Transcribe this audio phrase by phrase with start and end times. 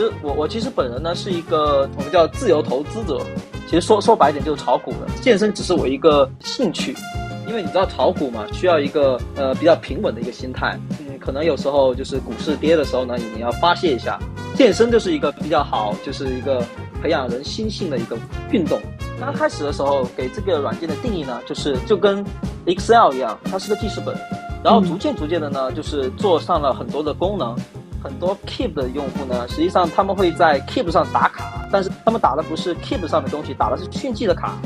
[0.00, 3.20] 实我我其实本人呢是一个我们叫自由投资者，
[3.66, 5.06] 其实说说白点就是炒股的。
[5.20, 6.96] 健身只是我一个兴趣，
[7.46, 10.78] 因为你知道炒股嘛，需要一个呃比较平稳的一个心态。
[11.00, 14.18] 嗯，可能有时候就是股市跌的时候呢，你要发泄一下。
[14.56, 16.64] 健身就是一个比较好，就是一个
[17.02, 18.16] 培养人心性的一个
[18.50, 18.80] 运动。
[19.18, 22.24] 刚开始的时候给这个软件的定义呢，就是就跟
[22.66, 24.16] Excel 一样，它是个记事本。
[24.62, 27.56] 然后逐渐逐渐的呢，就是做上了很多的功能。
[28.02, 34.58] 很多 Keep 的用户呢，实际上他们会在 Keep 上打卡，但是他们打的不是 Keep 上的东西，打的是迅技的卡，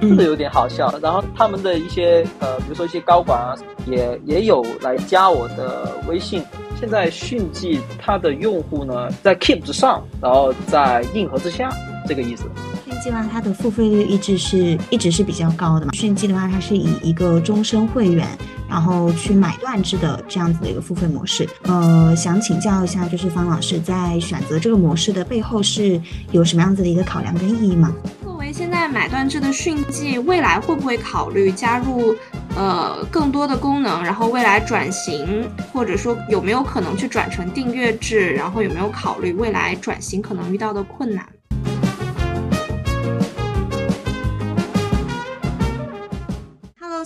[0.00, 0.92] 这个有点好笑。
[1.02, 3.54] 然后他们的一些呃，比如说一些高管啊，
[3.86, 6.42] 也也有来加我的微信。
[6.78, 11.70] 现在迅记它的用户呢，在 Keep 之上，然后在硬核之下，
[12.06, 12.44] 这个意思。
[12.86, 15.92] 讯记的话，它的付费率一直是一直是比较高的嘛。
[15.92, 18.26] 讯记的话，它是以一个终身会员。
[18.68, 26.00] 然后去买断制的这样子的一个付费模式，呃，想请教一下，就是方老师在选择这个模式的背后是
[26.32, 27.94] 有什么样子的一个考量跟意义吗？
[28.24, 32.12] 作为现在买断制的讯记，未来会不会考虑加入
[32.56, 34.02] 呃更多的功能？
[34.02, 38.32] 然后未来转型，或者说有没有可能去转成订阅制？
[38.32, 41.24] 然后有没有考虑未来转型可能遇到的困难？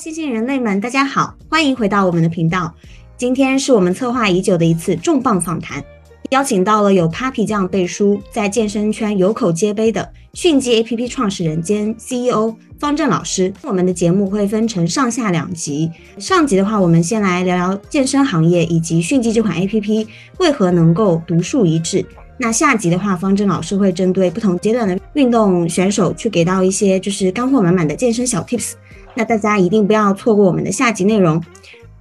[0.01, 2.75] 新兴人类们，大家好，欢迎回到我们的频道。
[3.19, 5.85] 今天是我们策划已久的一次重磅访谈，
[6.31, 13.53] 邀请到了有 Papi 酱背书，在健身圈有口皆碑的迅记 APP 创始人兼 CEO 方正老师。
[13.63, 20.07] 我们的节目会分成上下两集，上集的话，我们先来聊聊健身行业以及迅记这款 APP
[20.39, 22.03] 为何能够独树一帜。
[22.39, 28.73] 那下集的话，方正老师会针对不同阶段的运动选手去给到一些就是干货满满的健身小 Tips。
[29.15, 31.43] 那大家一定不要错过我们的下集内容。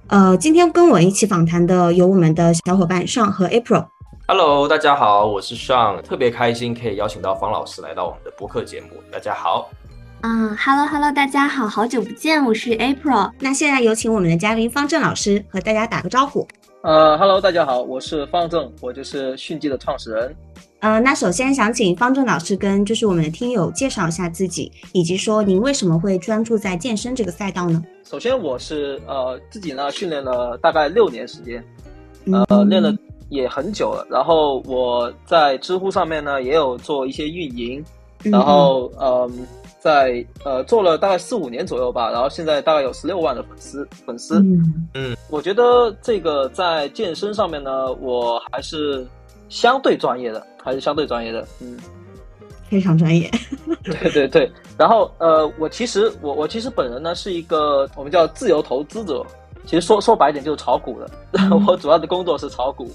[0.06, 3.86] 呃，今天跟我一起访谈的有我们的小伙伴尚和 April。
[4.26, 8.88] Hello，大家好，我是尚，特别开心可以邀请到方老师来到我们的播客节目。
[9.10, 9.70] 大家好。
[10.22, 13.30] 嗯，Hello Hello，大家好，好久不见，我是 April。
[13.40, 16.46] 那现在有请我们的嘉宾方正老师和大家打个招呼。
[16.82, 20.34] 呃，Hello，大家好，我是方正，我就是迅记的创始人。
[20.80, 27.84] 呃，那首先想请方正老师跟就是我们的听友介绍一下自己，以及说您为什么会专注在健身这个赛道呢？
[28.02, 31.62] 首先，我是呃自己呢训练了大概六年时间，
[32.48, 32.96] 呃练了
[33.28, 34.06] 也很久了。
[34.10, 37.84] 然后我在知乎上面呢也有做一些运营，
[38.22, 39.46] 然后嗯
[39.80, 42.10] 在呃做了大概四五年左右吧。
[42.10, 44.40] 然后现在大概有十六万的粉丝粉丝。
[44.94, 49.06] 嗯，我觉得这个在健身上面呢，我还是
[49.50, 50.46] 相对专业的。
[50.62, 51.76] 还是相对专业的，嗯，
[52.68, 53.30] 非常专业。
[53.82, 59.24] 对对对，然后呃，我其实我我其实本人呢是一个我们叫自由投资者，
[59.64, 61.10] 其实说说白一点就是炒股的。
[61.66, 62.90] 我主要的工作是炒股，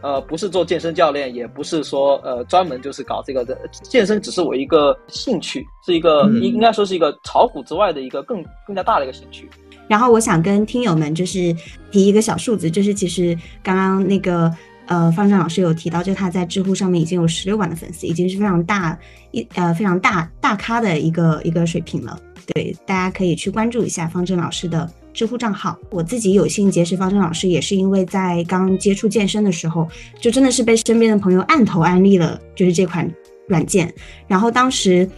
[0.00, 3.58] 呃，不是做健身教练，也不是说呃专门就是搞这个的。
[3.82, 9.50] 健身只是我一个兴趣，是一个应应该说是一个炒股之外的一个更更加大的一个兴趣。
[9.88, 11.54] 然后我想跟听友们就是
[11.90, 14.54] 提一个小数字，就是其实刚刚那个。
[14.88, 18.98] 呃，方正老师有提到，就他在知乎上面已经有十六万的粉丝，已经是非常大
[19.30, 22.18] 一呃非常大大咖的一个一个水平了。
[22.54, 25.78] 对，大家可以去关注一下方正老师的知乎账号。
[25.90, 29.86] 我自己有幸结识方正老师，也是因为在刚接触健身的时候，
[30.20, 33.08] 就真的是被身边的朋友按头安利了，就是这款
[33.46, 33.92] 软件。
[34.26, 35.08] 然后当时。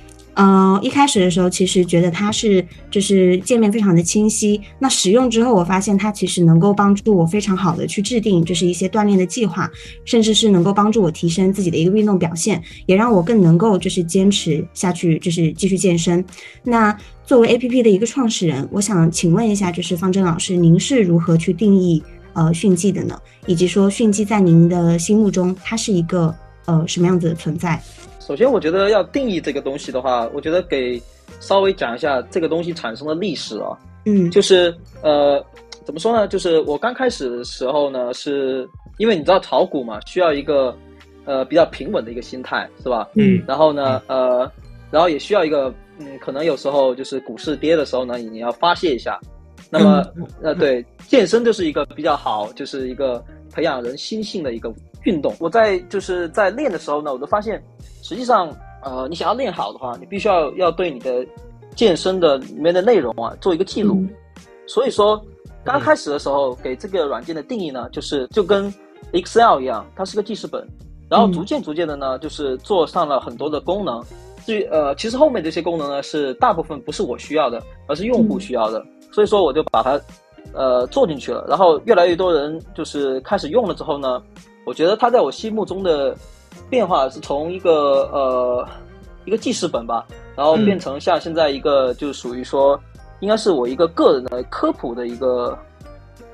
[0.42, 9.70] 嗯，一开始的时候其实觉得它是就是界面非常的清晰，那使用之后我发现它其实能够帮助我非常好的去制定就是一些锻炼的计划，
[10.06, 16.24] 甚至是能够帮助我提升自己的一个运动表现，也让我更能够就是坚持下去，就是继续健身。
[16.64, 16.96] 那
[17.26, 22.02] 作为 A P P 的一个创始人，我想请问一下，就是方正老师，您是如何去定义
[22.32, 23.14] 呃训记的呢？
[23.44, 26.34] 以及说训记在您的心目中它是一个
[26.64, 27.78] 呃什么样子的存在？
[28.30, 31.02] 首先，我觉得要定义这个东西的话，我觉得给
[31.40, 33.76] 稍微讲一下这个东西产生的历史啊。
[34.04, 35.44] 嗯，就是呃，
[35.84, 36.28] 怎么说呢？
[36.28, 38.68] 就是我刚开始的时候呢，是
[38.98, 40.72] 因为你知道炒股嘛，需要一个
[41.24, 43.08] 呃比较平稳的一个心态，是吧？
[43.16, 43.42] 嗯。
[43.48, 44.48] 然后呢，呃，
[44.92, 49.18] 然后也需要一个嗯，可能有时候就是股市跌的时候呢，你要发泄一下。
[49.70, 50.06] 那么
[50.40, 54.72] 呃，对，健身就是一个比较好，就是一个培养人心性的一个
[55.02, 55.34] 运动。
[55.40, 57.60] 我在就是在练的时候呢，我都发现。
[58.10, 58.52] 实际上，
[58.82, 61.24] 呃，你想要练好的话，你必须要要对你的
[61.76, 64.04] 健身的里面的内容啊做一个记录。
[64.66, 65.24] 所以说，
[65.62, 68.68] 刚开始的时候给这个软件的定义呢，就是就跟
[69.12, 70.66] Excel 一样，它是个记事本。
[71.08, 74.02] 然后逐渐逐渐的呢，就是做上了很多的功能。
[74.44, 78.84] 至于呃，其实后面这些功能呢，是大部分不是我需要的，而是用户需要的。
[79.12, 80.00] 所以说，我就把它
[80.52, 81.46] 呃做进去了。
[81.48, 84.20] 然后越来越多人就是开始用了之后呢，
[84.66, 86.16] 我觉得它在我心目中的。
[86.70, 88.66] 变化是从一个呃
[89.24, 90.06] 一个记事本吧，
[90.36, 92.80] 然后变成像现在一个就属于说，
[93.18, 95.58] 应该是我一个个人的科普的一个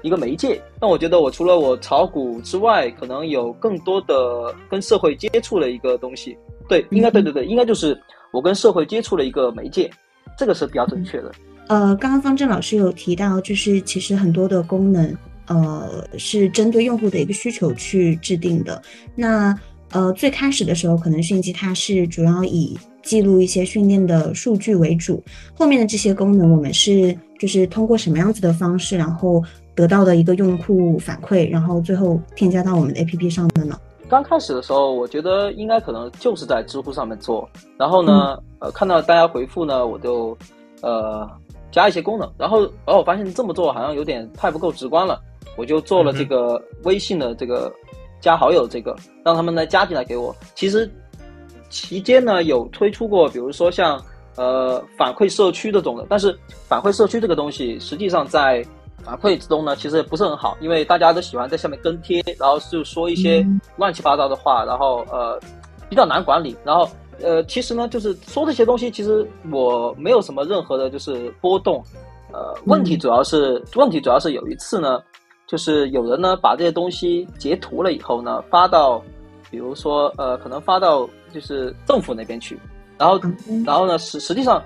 [0.02, 0.62] 一个媒介。
[0.80, 6.36] 那我觉得我除了我炒股之外，可能有更多的跟社会接触的一个东西。
[6.68, 7.98] 对，应该对对对，应该就是
[8.32, 9.90] 我跟社会接触的一个媒介，
[10.36, 11.32] 这个是比较准确的。
[11.68, 15.16] 呃，刚刚方正老师有提到，就是其实很多的功能，
[15.48, 18.80] 呃，是针对用户的一个需求去制定的。
[19.14, 19.56] 那
[19.92, 25.22] 呃，最开始的时候，可能迅记它是主要以记录一些训练的数据为主，
[25.54, 29.42] 后面的这些功能，我们是就是通过什么样子的方式，然后
[29.74, 33.78] 得到的一个用户反馈，然后最后添加到我们的 APP 上的呢？
[34.08, 40.36] 刚开始的时候，我觉得应该可能就是在知乎上面做，然后呢，呃，看到大家回复呢，我就
[40.80, 41.28] 呃
[41.72, 45.20] 加一些功能，然后然后我发现这么做好像有点太不够直观了，
[45.56, 47.72] 我就做了这个微信的这个
[48.26, 50.34] 加好友这个，让他们来加进来给我。
[50.56, 50.90] 其实
[51.68, 54.02] 期间呢有推出过，比如说像
[54.34, 56.36] 呃反馈社区这种的，但是
[56.68, 58.66] 反馈社区这个东西实际上在。
[59.04, 63.46] 反馈之中呢，其实不是很好，因为大家都喜欢在下面跟贴，然后就说一些
[63.76, 65.38] 乱七八糟的话，然后呃
[65.88, 66.56] 比较难管理。
[66.64, 66.88] 然后
[67.22, 71.80] 呃其实呢，就是说这些东西，其实我没有什么任何的就是波动。
[72.32, 75.00] 呃，问题主要是问题主要是有一次呢，
[75.46, 79.02] 就是有人呢把这些东西截图了以后呢，发到
[79.50, 82.58] 比如说呃可能发到就是政府那边去，
[82.98, 83.20] 然后
[83.64, 84.62] 然后呢实实际上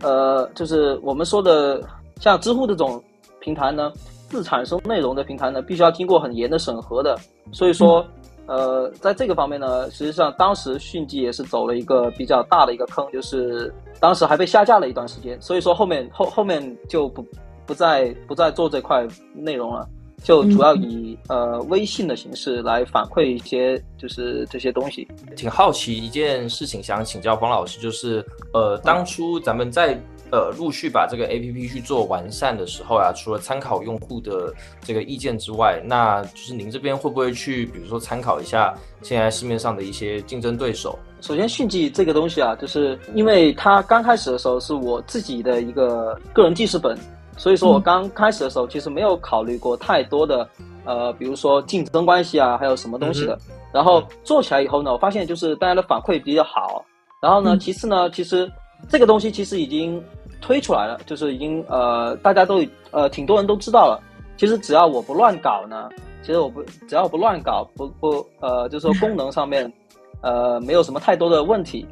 [0.00, 1.82] 呃就是我们说的
[2.20, 3.02] 像知乎这种。
[3.40, 3.92] 平台呢，
[4.30, 7.14] 自产生内容的平台呢，必须要经过很严的审核的。
[7.52, 8.02] 所以说，
[8.46, 13.70] 呃，在这个方面呢，实际上当时迅记也是走了一个比较大的一个坑，就是
[14.00, 15.38] 当时还被下架了一段时间。
[15.42, 17.22] 所以说后面后后面就不
[17.66, 19.86] 不再不再做这块内容了，
[20.22, 25.06] 就主要以呃微信的形式来反馈一些就是这些东西。
[25.36, 29.98] 挺好奇一件事情，想请教方老师，就是呃，当初咱们在。
[30.32, 40.98] 呃，陆续把这个 A P P 去做完善的时候啊，除了参考用户的这个意见之外，那就是您这边会不会去，比如说参考一下现在市面上的一些竞争对手？
[41.20, 46.98] 首先，迅记这个东西啊，就是因为它刚开始的时候是我自己的一个个人记事本，
[47.36, 50.48] 所以说我刚开始的时候其实没有考虑过太多的，
[50.84, 53.38] 呃，比如说竞争关系啊，还有什么东西的。
[53.72, 56.84] 然后做起来以后呢，我发现就是大家的反馈比较好。
[57.20, 58.50] 然后呢，其次呢，其实
[58.88, 60.02] 这个东西其实已经。
[60.40, 63.98] 推出来了，就是已经呃，大家都呃，挺多人都知道了。
[64.36, 65.88] 其实只要我不乱搞呢，
[66.20, 69.72] 其实我不只要我不乱搞，不不呃，就是说功能上面
[70.20, 71.86] 呃没有什么太多的问题，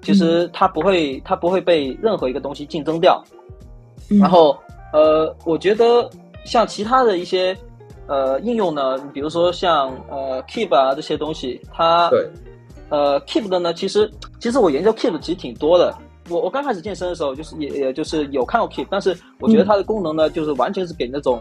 [0.00, 3.22] 其实它不会它不会被任何一个东西竞争掉。
[4.18, 4.56] 然后
[4.92, 6.08] 呃，我觉得
[6.44, 7.56] 像其他的一些
[8.06, 12.28] 呃应用呢，比如说像呃 Keep 啊这些东西，它对
[12.88, 15.94] 呃 Keep 的呢，其实其实我研究 Keep 其实挺多的。
[16.30, 21.40] 我我刚开始健身的时候，就是也也就是有看过 Keep，但是我觉得它的功能呢，就是完全是给那种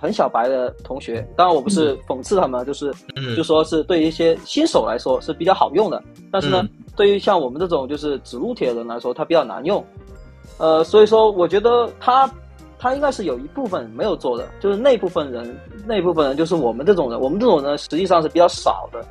[0.00, 1.26] 很小白的同学。
[1.36, 2.92] 当然我不是讽刺他们，就是
[3.36, 6.00] 就说是对于一些新手来说是比较好用的。
[6.30, 6.64] 但是呢，
[6.96, 9.84] 对于像我们这种就是指路铁的人来说，它比较难用。
[10.58, 12.30] 呃，所以说我觉得它
[12.78, 19.04] 它应该是有一部分没有做的，就是那部分人那部分人就是我们这种人，我们这种人实际上是比较少的。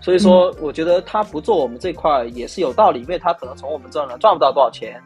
[0.00, 5.00] 所以说，我觉得他不做我们这块也是有道理，因为他可能从我们这儿呢赚不到多少钱，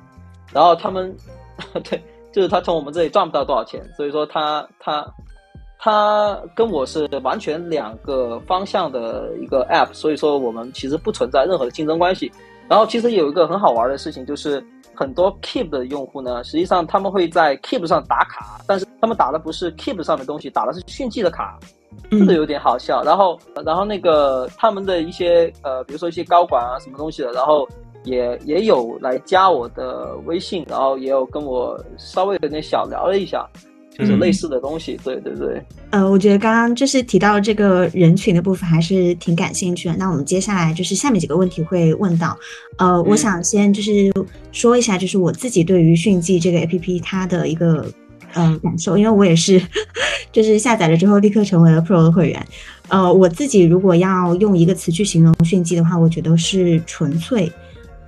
[0.53, 1.15] 然后他们，
[1.85, 5.07] 对，就是他从我们这里赚不到多少钱，所以说他他
[5.79, 12.33] 他跟我是完全两个方向的一个 app，所以说我们其实不存在任何的竞争关系。
[12.69, 14.65] 然后其实有一个很好玩的事情，就是
[14.97, 21.59] 很多 Keep 的用户呢，实际上他们会在 Keep 上打卡，但是他们打的不是 Keep 上的东西，打的是迅记的卡。
[22.11, 27.67] 这个有点好笑，然后，然后那个他们的一些呃，比如说一些高管啊，什么东西的，然后
[28.05, 33.49] 也也有来加我的微信，然后也有跟我稍微有点小聊了一下，
[33.99, 34.99] 就是类似的东西。
[35.05, 35.63] 对对对。
[35.91, 39.97] 呃，我觉得刚刚就是提到这个人群的部分，还是挺感兴趣的。
[39.97, 42.37] 那我们接下来就是下面几个问题会问到。
[42.79, 44.13] 呃，我想先就是
[44.53, 47.91] 说一下，就是我自己对于迅记这个 APP 它的一个。
[48.39, 49.59] 嗯，感受，因为我也是，
[50.31, 52.47] 就是下载了之后立刻成为了 Pro 的会员。
[52.89, 57.51] 呃，我自己如果要用一个词去形容迅记的话，我觉得是纯粹。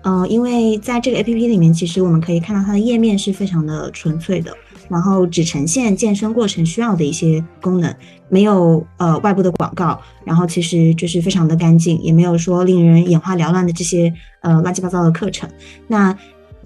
[0.03, 4.55] 嗯，因为在这个 APP 里面，其实我们可以看到它的页面是非常的纯粹的，
[4.89, 7.95] 然后只呈现健身过程需要的一些功能，
[8.29, 15.49] 没有呃外部的广告，然后其实就是非常的干净，也没有说令人眼花缭乱的这些呃乱七八糟的课程。
[15.87, 16.17] 那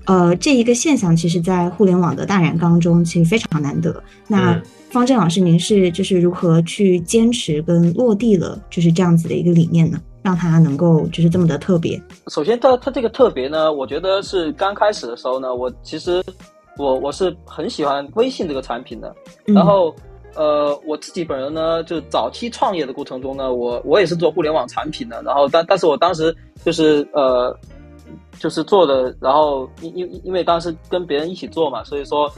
[0.04, 4.02] 呃，这一个现象，其实，在互联网的大染缸中，其实非常难得。
[4.26, 4.60] 那
[4.90, 10.00] 方正老师，您是就是如何去坚持跟落地了，就是这样子的一个理念呢？
[10.24, 12.02] 让它能够就是这么的特别？
[12.26, 16.20] 首先，它它这个特别呢，我觉得是刚开始的时候呢，我其实
[16.78, 19.14] 我我是很喜欢微信这个产品的。
[19.44, 19.94] 然后，
[20.34, 25.22] 呃，我自己本人呢，就早期创业的过程中呢，我我也是做互联网产品的。
[25.22, 27.56] 然后，但但是我当时就是呃，
[28.38, 32.30] 就是做的，然后因因因为当时跟别人一起做嘛，所以说。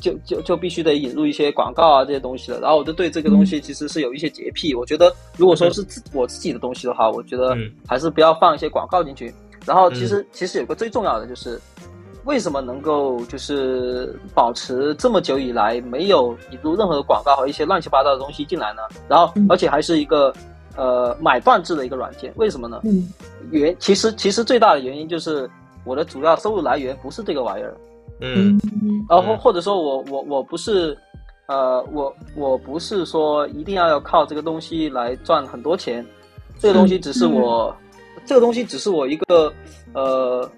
[0.00, 4.72] 就就就必须得引入一些广告啊这些东西的，然后我就对这个东西其实是有一些洁癖。
[4.72, 9.34] 我觉得如果说是自我自己的东西的话，我觉得还是不要放一些广告进去。
[9.66, 11.60] 然后其实其实有个最重要的就是，
[12.24, 18.82] 为什么能够就是保持这么久以来没有引入任何的广告和一些乱七八糟的东西进来呢？
[19.08, 20.32] 然后而且还是一个
[20.76, 22.80] 呃买断制的一个软件，为什么呢？
[22.84, 23.08] 嗯
[23.50, 25.50] 原其实其实最大的原因就是
[25.84, 27.76] 我的主要收入来源不是这个玩意儿。
[28.20, 28.58] 嗯，
[29.08, 30.96] 然后或者说我我我不是，
[31.48, 36.06] 呃，我我不是说一定要要靠这个东西来赚很多钱，
[36.60, 37.74] 这个东西只是我，
[38.24, 39.52] 这个东西只是我一个，
[39.92, 40.48] 呃，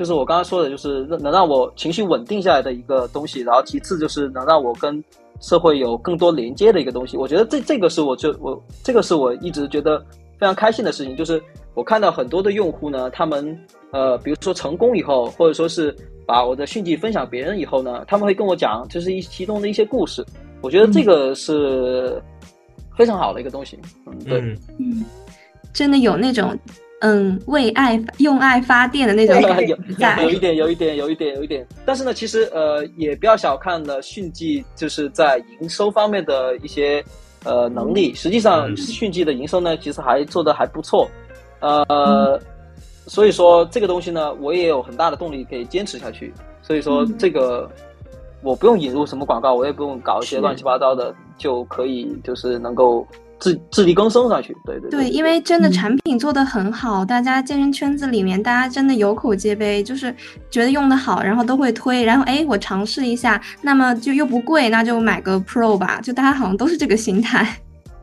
[0.00, 3.42] 就是我刚刚说的，就是能让我情绪稳定下来的一个东西。
[3.42, 5.04] 然后其次就是能让我跟
[5.42, 7.18] 社会有更多连接的一个东西。
[7.18, 9.98] 我觉得这这个是我就我这个是我一直觉得
[10.38, 11.38] 非常开心的事情，就是
[11.74, 13.54] 我看到很多的用户呢，他们
[13.90, 15.94] 呃，比如说成功以后，或者说是。
[16.26, 20.24] 把我的讯息分享别人以后呢，他们会跟我讲，就是一其中的一些故事。
[20.60, 22.22] 我觉得这个是
[22.96, 23.76] 非常好的一个东西。
[24.06, 24.38] 嗯，对，
[24.78, 25.04] 嗯，
[25.72, 26.56] 真的有那种
[27.00, 29.76] 嗯为爱用爱发电的那种感觉
[30.22, 31.66] 有一点，有一点，有一点，有一点。
[31.84, 37.04] 但是呢，其实呃也不要小看了迅记，就是在营收方面的一些
[37.44, 38.14] 呃能力。
[38.14, 41.08] 实际上，迅记的营收呢，其实还做得还不错。
[41.60, 42.40] 呃。
[43.06, 46.32] 所以说这个东西呢，我也有很大的动力可以坚持下去。
[46.62, 47.68] 所以说这个
[48.40, 53.04] 我不用引入什么广告，我也不用搞一些乱七八糟的，就可以就是能够
[53.40, 54.56] 自自力更生上去。
[54.64, 60.14] 对对对，因为真的产品做的很好，大家健身圈子里面大家真的有口皆碑，就是
[60.50, 62.04] 觉得用的好，然后都会推。
[62.04, 66.00] 然后哎，我尝试一下，那么就又不贵，那就买个 Pro 吧。
[66.00, 67.56] 就大家好像都是这个心态。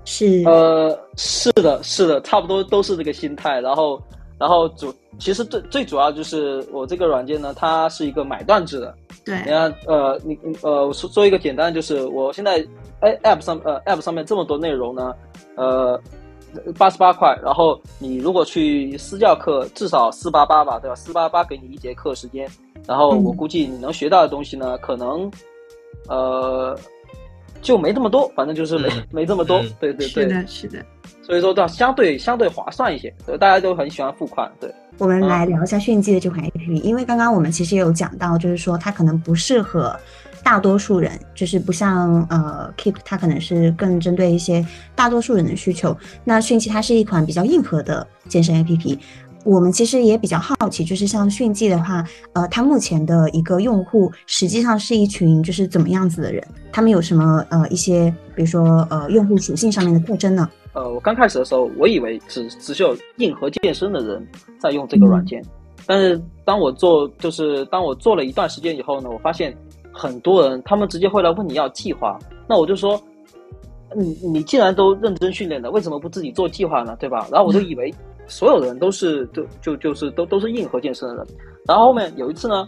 [0.04, 3.62] 是呃，是的，是的，差不多都是这个心态。
[3.62, 4.02] 然后。
[4.40, 8.96] 然后主其实最最主要就是我这个软件呢，它是一个买断制的。
[9.26, 12.66] 对，你看，呃，你呃说说一个简单，就是我现在
[13.02, 15.14] 哎 App 上呃 App 上面这么多内容呢，
[15.56, 16.00] 呃
[16.78, 20.96] 八十八块，然后你如果去私教课，至少四八八吧，对吧？
[20.96, 22.50] 四八八给你一节课时间，
[22.86, 25.30] 然后我估计你能学到的东西呢，可能
[26.08, 26.78] 呃
[27.62, 29.60] 就没这么多，反正就是没没这么多。
[29.80, 30.86] 对对对，是的，是的。
[31.28, 34.50] 所以说，要相对相对划算一些，所以大家都很喜欢付款。
[34.62, 39.94] 对，我们来聊一下炫技的这款 APP，因为刚刚我们其实也有讲到，就是说它可能不适合
[40.42, 44.66] 大多数人，就是不像呃 Keep，它可能是更针对一些
[44.96, 45.94] 大多数人的需求。
[46.24, 48.98] 那炫技它是一款比较硬核的健身 APP。
[49.44, 56.42] 我们其实也比较好奇，就是像迅记的话，呃，它目前的一个用户实际上是一群就是怎么样子的人？
[56.72, 60.50] 他们有什么呃一些，比如说呃用户属性上面的特征呢？
[60.78, 64.26] 呃，我刚开始的时候，我以为只只是有硬核健身的人
[64.60, 65.44] 在用这个软件，
[65.88, 69.58] 但是当我做就是当我做了一段时间以后呢，我发现
[69.92, 73.02] 很多人他们直接会来问你要计划，那我就说，
[73.96, 76.96] 你你既然都认真训练了，为什么不自己做计划呢？
[77.00, 77.28] 对吧？
[77.32, 77.92] 然后我就以为。
[78.30, 81.26] 所有人都是都就就是都都是硬核健身的人，
[81.66, 82.68] 然后后面有一次呢，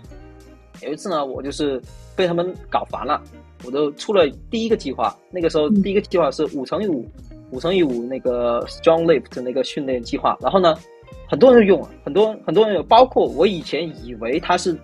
[0.82, 1.82] 有一次呢，我就是
[2.16, 3.22] 被他们搞烦了，
[3.66, 5.14] 我就出了第一个计划。
[5.30, 7.06] 那个时候第一个计划是五乘以五，
[7.52, 10.38] 五乘以五那个 Strong Lift 那个训练计划。
[10.42, 10.76] 然后呢，
[11.28, 14.78] 很多人用，很多很多人有，包括我以前以为他是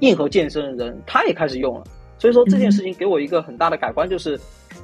[0.00, 1.84] 硬核健身的人，他也开始用了。
[2.18, 4.38] 所以说这件事情给我一个很大的改观，就是。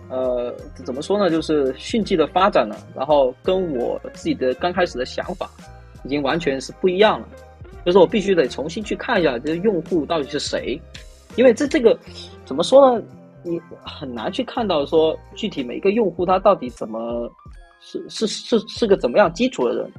[0.09, 1.31] 呃，怎么说呢？
[1.31, 5.51] 就是迅技的发展呢，然后跟我自己的刚开始的想法，
[6.05, 7.29] 已经完全是不一样了。
[7.85, 10.81] 就是我必须得重新去看一下这个用户到底是谁，
[11.37, 11.99] 因为这这个
[12.45, 13.05] 怎么说呢？
[13.45, 17.31] 你很难去看到说具体每一个用户他到底怎么
[17.81, 19.91] 是是是是个怎么样基础的人，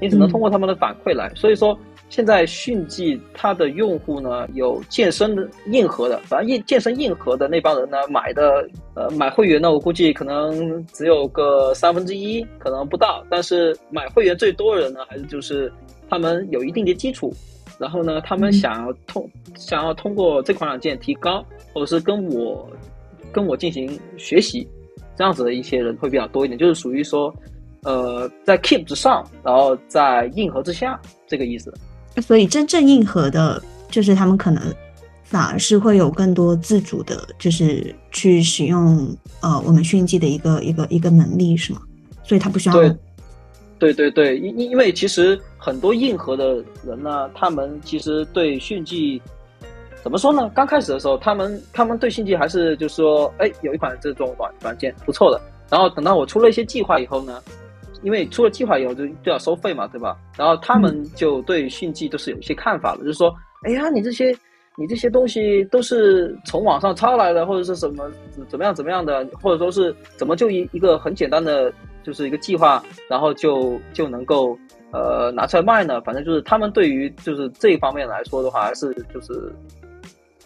[0.00, 1.32] 你只能通过他们的反馈来。
[1.34, 1.78] 所以说。
[2.10, 13.24] 现在迅记它的用户呢，有健身的硬核的，反正硬健身硬核的那帮人呢，买的呃买会员呢，我估计可能只有个三分之一，可能不到。
[13.30, 15.72] 但是买会员最多的人呢，还是就是
[16.06, 17.32] 他们有一定的基础，
[17.78, 22.68] 然后呢，他们想要通想要通过这款软件提高，或者是跟我
[23.32, 24.68] 跟我进行学习，
[25.16, 27.34] 这样子的一些人会比较多一点，就是属于说，
[27.82, 31.72] 呃，在 Keep 之上，然后在硬核之下这个意思。
[32.20, 34.62] 所以真正硬核的，就是他们可能
[35.24, 41.80] 反而是会有更多自主的，就是去使用呃我们训技的一个一个一个能力，是吗？
[42.22, 42.74] 所以他不需要。
[43.82, 49.20] 对，对对对，因因因为其实很多硬核的人呢，他们其实对炫技
[50.04, 50.48] 怎么说呢？
[50.54, 55.40] 刚开始的时候，他们他们对炫技还是就是说，哎，有一款这种软软件不错的。
[55.68, 57.42] 然后等到我出了一些计划以后呢，
[58.02, 60.16] 因为出了计划以后就就要收费嘛，对吧？
[60.36, 63.34] 然后他们就对炫技都是有一些看法的，就是说，
[63.64, 64.32] 哎呀，你这些
[64.76, 68.08] 你这些东西都是从网上抄来的，或者是什么
[68.48, 74.58] 怎么样怎么样的，或者说是怎么就一一个很简单的就是一个计划，然后就就能够
[74.92, 76.00] 呃拿出来卖呢？
[76.02, 79.52] 反正就是他们对于就是这一方面来说的话，还是就是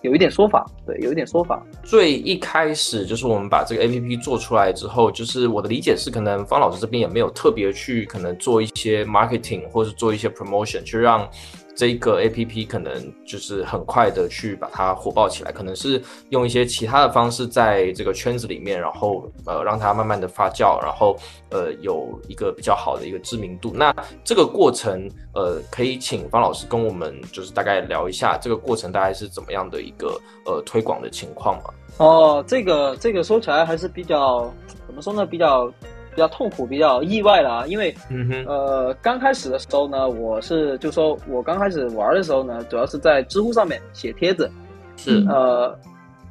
[0.03, 1.63] 有一点说法，对，有一点说法。
[1.83, 11.29] 最一开始就是我们把这个 A P P 做出来之后，就是我的理解是，可能方老师这边也没有特别去可能做一些 marketing 或者做一些 promotion，去让。
[11.77, 21.15] 这个 A P P 可能就是很快的去把它火爆起来，可能是用一些其他的方式在这个圈子里面，然后呃让它慢慢的发酵，然后
[21.51, 23.73] 呃有一个比较好的一个知名度。
[23.75, 31.65] 那这个过程呃可以请方老师跟我们就是大概聊一下这个过程大概是怎么样的一个呃推广的情况吗？
[31.99, 34.51] 哦，这个这个说起来还是比较
[34.87, 35.27] 怎么说呢？
[35.27, 35.71] 比较。
[36.17, 44.51] 比较痛苦，比较意外的啊，因为，嗯呃，刚开始的时候呢，我是就说我刚开始玩的时候呢，主要是在知乎上面写帖子，
[44.97, 45.23] 是。
[45.29, 45.79] 呃，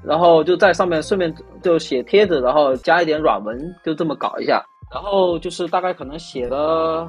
[0.04, 7.06] 然后就在上面顺便就写帖子，然后加一点软文，就这么搞一下，然后就是大概可能写了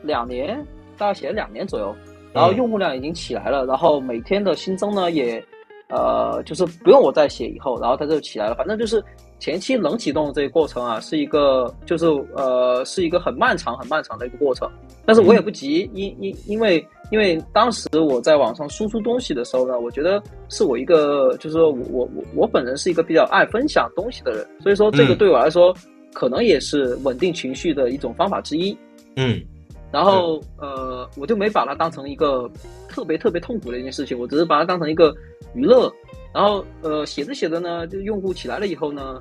[0.00, 0.64] 两年，
[0.96, 1.92] 大概写了两年左右，
[2.32, 5.44] 然后用户量已经起来了，然后每天的新增呢也，
[5.88, 9.02] 呃，就是不用我再写以后，然后它就起来了，反正就是。
[9.40, 14.70] 前期冷启动这个过程啊，是一个就是呃是一个很漫长很漫长的一个过程，
[15.06, 25.74] 但是我也不急，因因因为因为当时我在网上输出东西的时候呢，我觉得是我一个就是说我我我我本人是一个比较爱分享东西的人，所以说这个对我来说
[26.12, 28.76] 可能也是稳定情绪的一种方法之一。
[29.16, 29.42] 嗯，
[29.90, 32.46] 然后呃我就没把它当成一个
[32.88, 35.14] 特别特别痛苦的一件事情，我只是把它当成一个
[35.54, 35.90] 娱乐。
[36.32, 39.20] 然后，呃，写着写着呢，就用户起来了以后呢，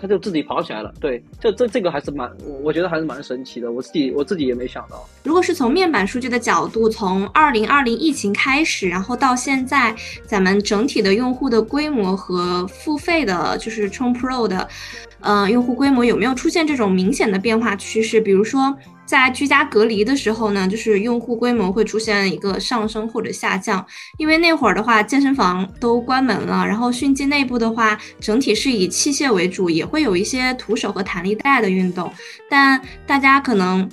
[0.00, 0.92] 它就自己跑起来了。
[1.00, 3.70] 对，这这这个还是蛮，我我觉得还是蛮神奇的。
[3.70, 5.06] 我自己我自己也没想到。
[5.24, 9.94] 如果是从面板数据的角度，从二零二零疫情开始，然后到现在，
[10.26, 14.68] 咱们整体的用户的规模和付费的，就是充 Pro 的，
[15.20, 18.20] 呃，用户规模有没有出现这种明显的变化趋势？
[18.20, 18.76] 比如说。
[19.10, 23.84] 在居家隔离的时候呢，就是用户规模会出现一个上升或者下降，
[24.18, 32.12] 因为那会儿的话，健身房都关门了，然后训机内部的话，整体是以器械为主，也会有一些徒手和弹力带的运动，
[32.48, 33.90] 但大家可能。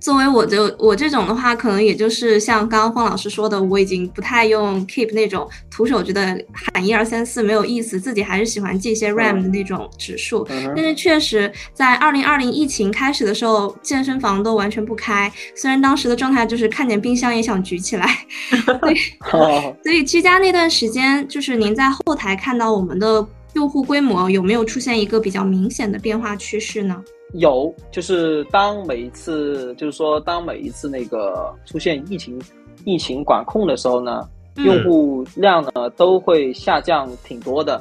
[0.00, 10.46] 作为我的我这种的话，可能也就是像刚刚方老师说的，我已经不太用 Keep 那种徒手，觉得喊一二三四没有意思，自己还是喜欢记一些 RAM 的那种指数。
[10.74, 18.06] 但是确实在二零二零疫情开始的时候，健身房都完全不开，虽然当时的状态就是看见冰箱也想举起来。
[18.80, 18.94] 对，
[19.84, 26.96] 所以居家那段时间，就是您在后台看到我们的用户规模有没有出现一个比较明显的变化趋势呢？
[27.32, 32.40] 有，就是当每一次，就是说，当每一次那个出现疫情、
[32.84, 37.80] 疫情管控的时候呢，用户量呢都会下降挺多的。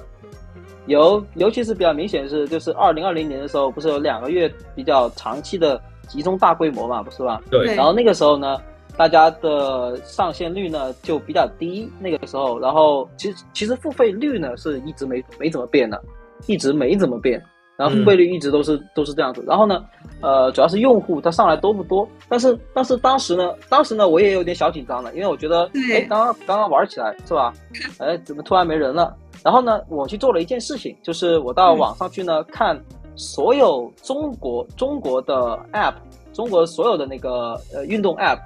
[0.86, 7.42] 尤尤其是比较明显的是，就是二零二零年的时候，不是有两个月比较长期的集中大规模嘛，不是吧？
[7.52, 7.76] 对。
[7.76, 8.58] 然后那个时候呢，
[8.98, 11.92] 大家的上线率呢就比较低。
[12.00, 16.02] 那个时候，然后其实其实付费率呢是一直没没怎么变的，
[16.48, 17.44] 一直没怎么变。
[17.80, 19.82] 然后付费率一直都是都是这样子，然后呢，
[20.22, 22.06] 呃，主要是用户他上来多不多？
[22.28, 25.64] 但是但是当时呢，当时呢我也有点小紧张了，因为我觉得，
[25.94, 27.54] 哎，刚刚刚刚玩起来是吧？
[28.00, 29.16] 哎，怎么突然没人了？
[29.46, 32.78] 然后呢，我去做了一件事情，就是我到网上去呢看
[33.16, 35.94] 所有中国中国的 app，
[36.34, 38.40] 中国所有的那个呃运动 app，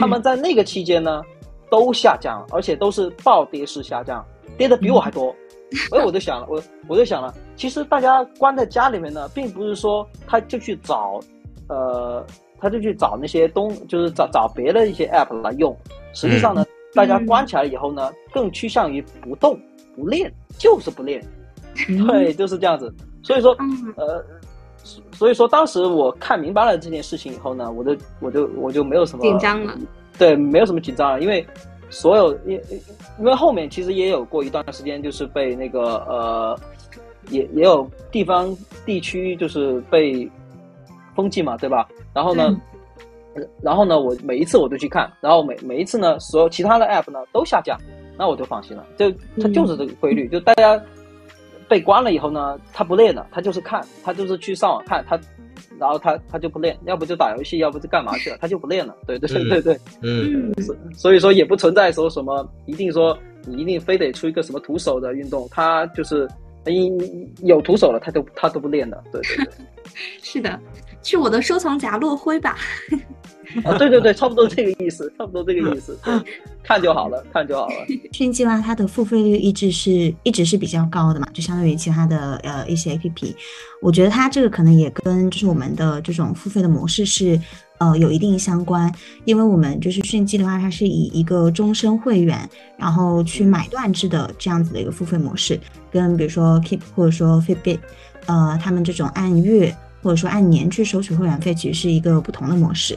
[0.00, 1.20] 他们在那个期间呢
[1.70, 4.24] 都下降，而且都是暴跌式下降，
[4.56, 5.36] 跌的比我还多。
[5.88, 11.20] 所以我就想了，我我就想了，其实大家关在家里面呢，并不是说他就去找，
[11.68, 12.24] 呃，
[12.58, 15.76] 他就去找那些东，就是找找别的一些 app 来用。
[16.12, 19.56] 实际上呢，大家关起来以后呢，更趋向于不动
[19.94, 21.24] 不练，就是不练，
[22.06, 22.92] 对，就是这样子。
[23.22, 23.56] 所以说，
[23.96, 24.24] 呃，
[25.12, 29.78] 所以说当时我看明白了这件事情以后呢，我就我就我就没有什么紧张了，
[30.18, 31.46] 对，没有什么紧张了，因为。
[31.90, 32.60] 所有因
[33.18, 36.58] 因为后面其实也有过一段时间，就是被那个呃，
[37.30, 40.30] 也也有地方地区就是被
[41.14, 41.88] 封禁嘛，对吧？
[42.14, 42.56] 然后呢，
[43.60, 47.76] 然后呢，我每一次我都去看，然后每每一次呢，所有其他的 app 呢都下架，
[48.16, 48.86] 那我就放心了。
[48.96, 50.80] 就它就是这个规律，就大家
[51.68, 55.18] 被关了以后呢，他不练了，他就是看，他就是去上网看，他
[55.78, 58.94] 然后他他就不练，要不就打游戏，要不就干嘛去了，他就不练了。
[59.06, 66.28] 对对对对对，嗯嗯所所以说也不存在说什么一定说你一定非得出一个什么徒手的运动，他就是
[66.66, 66.92] 一
[67.42, 69.02] 有徒手了，他都他都不练的。
[69.12, 69.54] 对对对。
[70.22, 70.60] 是的，
[71.02, 72.56] 去我的收藏夹落灰吧。
[73.64, 76.14] 啊，对对对，差不多这个意思，差不多这个意思， 对
[76.62, 77.74] 看就好了，看就好了。
[78.12, 83.34] 讯计划它的付费率一直是一直是比较高的嘛，就相当于其他的呃一些 APP，
[83.82, 87.40] 我觉得它这个可能也跟就是我们的这种付费的模式是
[87.78, 88.92] 呃有一定相关，
[89.24, 95.58] 因为我们就是讯记的话，它是以一个终身会员，然后去买断制的这样子的一个付费模式，
[95.90, 97.80] 跟比如说 Keep 或者说 Fitbit，
[98.26, 102.96] 呃，他们这种按月或者说按年去收取会员费，其实是一个不同的模式。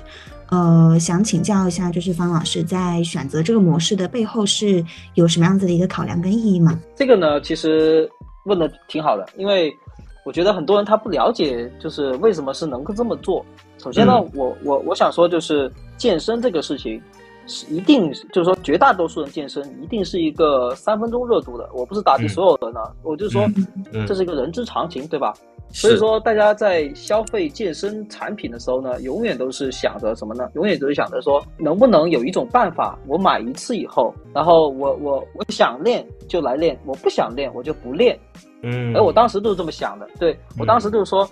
[0.54, 4.86] 呃，想请教一下，就是方老师在选择这个模式的背后是
[5.16, 6.80] 有什么样子的一个考量跟意义吗？
[6.96, 8.08] 这个呢，其实
[8.46, 9.76] 问的挺好的，因为
[10.24, 13.44] 我觉得很多人他不了解，就是为什么是能够这么做。
[13.80, 17.02] 首先呢，嗯我我我想说，就是健身这个事情，
[17.48, 21.70] 是一定就是说绝大多数人健身一定是一个三分钟热度的。
[21.74, 23.44] 我不是打击嗯所有人啊，我就说
[23.92, 25.34] 嗯这是一个人之常情，对吧？
[25.76, 30.48] 所以说，大家在消费健身产品的时候呢，永远都是想着什么呢？
[30.54, 38.16] 永远都是想着说，能不能有一种办法，我买一次以后，然后我我我想练就来练，我不想练我就不练。
[38.62, 40.08] 嗯，哎，我当时就是这么想的。
[40.20, 41.28] 对我当时就是说，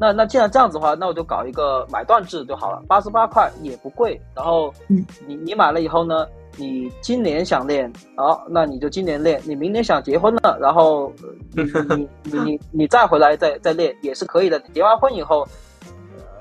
[0.00, 4.18] 那那既然这样子的话，那我就搞一个买断制就好了，八十八块也不贵。
[4.34, 9.38] 然后嗯你你买了以后呢，你今年想练，好，那你就今年练。
[9.44, 11.12] 你明年想结婚了，然后
[11.54, 11.64] 呃
[11.96, 14.58] 你你你你你再回来再再练也是可以的。
[14.66, 15.46] 你结完婚以后，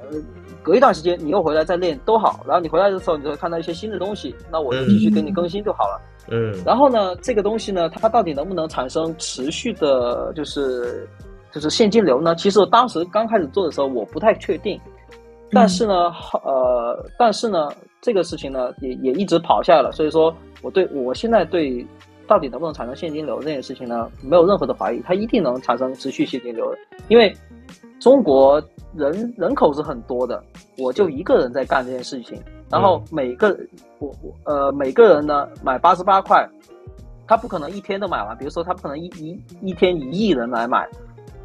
[0.09, 0.17] 呃，
[0.63, 2.39] 隔一段时间你又回来再练都好。
[2.47, 6.01] 然后你回来的时候，你就会看到一些新的东西，那我就继续给你更新就好了。
[6.31, 11.05] 嗯然后呢，这个东西呢，它到底能不能产生持续的，就是
[11.51, 12.35] 就是现金流呢？
[12.35, 14.79] 其实我当时刚开始做的时候，我不太确定。
[15.51, 16.11] 但是呢，
[16.43, 17.69] 呃，但是呢，
[18.01, 19.91] 这个事情呢，也也一直跑下来了。
[19.91, 20.31] 所以说，
[20.61, 21.83] 我对我现在对
[22.27, 26.77] 到底能不能产生现金流这件事情呢，没有任何的怀疑，它一定能产生持续现金流的。
[27.07, 27.35] 因为
[27.99, 28.61] 中国
[28.95, 30.43] 人人口是很多的，
[30.77, 33.57] 我就一个人在干这件事情，然后每个
[33.97, 36.47] 我我呃每个人呢买八十八块，
[37.25, 40.87] 他不可能一天都买完，比如说他不可能一一一天一亿人来买，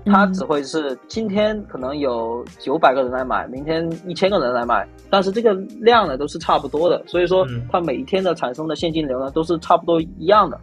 [0.07, 10.59] 他只会是今天可能有九百个人来买，明天一千个人来买，但是这个量呢都是差不多的，所以说嗯它每一天的产生的现金流呢都是差不多一样的。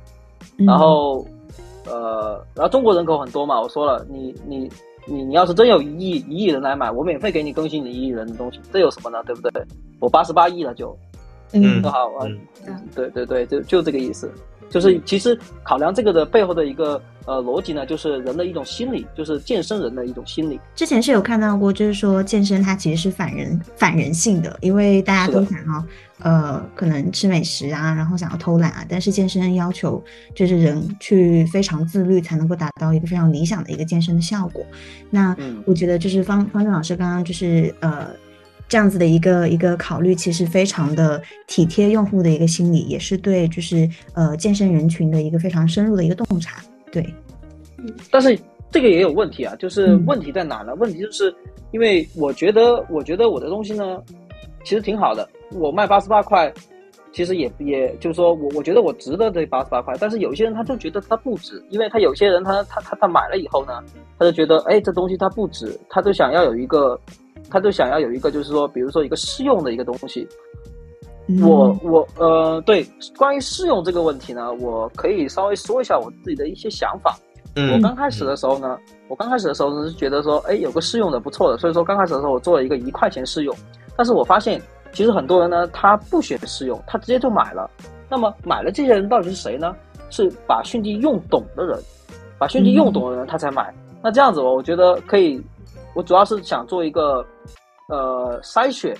[0.57, 1.25] 嗯然后，
[1.85, 4.69] 呃，然后中国人口很多嘛，我说了，你你
[5.05, 9.23] 你你要是真有一亿一亿人来买，我免费给你更新你一亿人的东西，这有什么呢？
[9.23, 9.63] 对不对？
[9.99, 10.97] 我八十八亿了就，
[11.53, 12.25] 嗯多好啊！
[12.67, 14.31] 嗯对对对，就就这个意思。
[14.71, 20.59] 就是其实考量这个的背后的一个呃逻辑呢，就是人的一种心理，就是健身人的一种心理。
[20.73, 25.85] 之前是有看到过，就是说健身它其实是反人反人性的，因为大家都想要
[26.19, 30.03] 呃可能吃美食啊，然后想要偷懒啊，但是健身要求
[30.33, 34.65] 就是人去非常自律才能够达到一个非常理想的一个健身的效果。
[35.09, 38.07] 那嗯我觉得就是方方正老师刚刚就是呃
[38.71, 46.61] 这样子的一个一个考虑，其实非常的体贴用户的一个心理，也是对就是呃健身人群的一个非常深入的一个洞察。
[46.89, 47.05] 对，
[48.09, 48.39] 但是
[48.71, 50.73] 这个也有问题啊，就是嗯问题在哪呢？
[50.75, 51.35] 问题就是
[51.71, 54.01] 因为我觉得，我觉得我的东西呢，
[54.63, 56.49] 其实挺好的，我卖八十八块，
[57.11, 63.83] 其实也也就是说我我觉得我值得这八十八块，但是有些人他就觉得他不值，因为他有些人他他他他买了以后呢，
[64.17, 66.97] 他就觉得哎这东西它不值，他就想要有一个，
[67.51, 70.27] 他就想要有一个就是说，比如说一个试用的一个东西，
[71.27, 72.83] 嗯我我呃对
[73.17, 77.15] 关于试用这个问题呢，我可以稍微说一下我自己的一些想法。
[77.53, 83.53] 我嗯刚开始的时候呢，我刚开始的时候是觉得说，哎，有个试用的不错的，所以说刚开始的时候我做了一个一块钱试用，
[83.97, 84.61] 但是我发现
[84.93, 87.69] 其实很多人呢，他不选试用，他直接就买了。
[88.09, 89.75] 那么买了这些人到底是谁呢？
[90.09, 91.77] 是把迅记用懂的人，
[92.37, 93.73] 把迅记用懂的人他才买。
[94.01, 95.41] 那这样子我我觉得可以，
[95.93, 97.25] 我主要是想做一个
[97.87, 98.95] 呃筛选，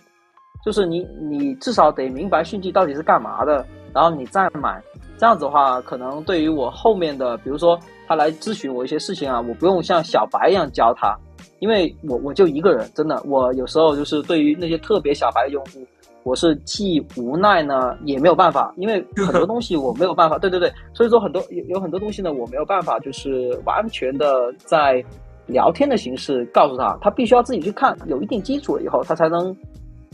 [0.65, 4.81] 就是你你至少得明白迅记到底是干嘛的，然后你再买。
[5.17, 11.15] 这样子的话，可能对于我后面的，比如说他来咨询我一些事情啊，我不用像小白一样教他，
[11.59, 15.85] 因为我我就一个人，真的，我有时候就是对于那些特别小白的用户，
[16.23, 25.05] 我是既无奈呢，也没有办法，因为很多东西我没有办法，对对对，所以说很多有有很多东西呢，我没有办法就是完全的在
[25.51, 29.55] 聊天的形式告诉他，他必须要自己去看，有一定基础了以后，他才能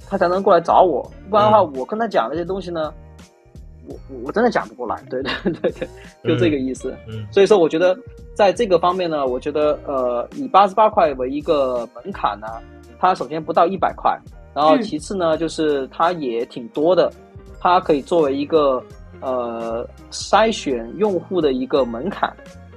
[0.09, 2.93] 他才能过来找我，不然的话，我跟他讲那些东西呢。
[3.89, 5.87] 我我我真的讲不过来，对 对对对，
[6.25, 6.93] 就这个意思。
[7.07, 7.97] 嗯所以说，我觉得
[8.33, 12.47] 在这个方面呢，我觉得呃，以八十八块为一个门槛呢，
[12.99, 14.19] 它首先不到一百块，
[14.53, 17.09] 然后其次呢，就是它也挺多的，
[17.61, 18.83] 它可以作为一个
[19.21, 22.29] 呃筛选用户的一个门槛，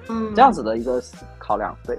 [0.08, 1.02] 嗯，这样子的一个
[1.40, 1.98] 考量，对。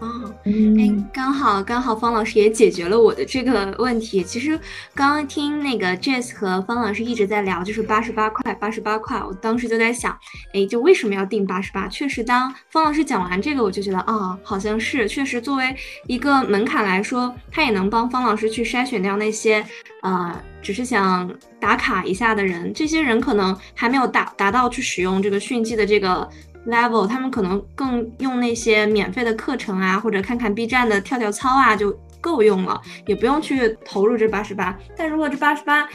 [0.00, 4.22] 哦，哎，刚好刚好，方老师也解决了我的这个问题。
[4.22, 4.58] 其实
[4.94, 9.22] 刚刚听那个 Jess 和方老师一直在聊，就是八十八块，八十八块。
[9.22, 10.16] 我当时就在想，
[10.52, 11.88] 哎，就为什么要定八十八？
[11.88, 15.74] 确实，当方老师讲完这个，我就觉得啊，好像是确实作为
[16.06, 19.64] 一个门槛来说，他也能帮方老师去筛选掉那些
[20.02, 22.72] 呃，只是想打卡一下的人。
[22.74, 26.28] 这些人可能还没有达达到去使用这个迅记的这个。
[26.66, 34.76] level，他们可能更用那些免费的课程啊，或者看看 B 站的跳跳操啊，就够用了，也不用去投入这八十八。
[34.96, 35.86] 但如果这八十八，